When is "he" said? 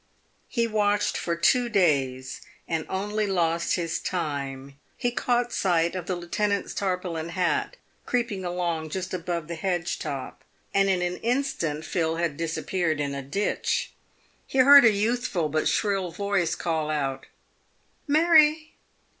0.47-0.65, 4.97-5.11, 14.47-14.57